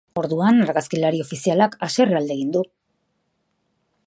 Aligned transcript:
Orduan 0.19 0.61
argazkilari 0.67 1.21
ofizialak 1.25 1.77
haserre 1.89 2.19
alde 2.21 2.37
egiten 2.39 2.57
du. 2.57 2.65